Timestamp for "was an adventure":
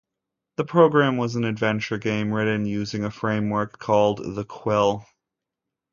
1.17-1.99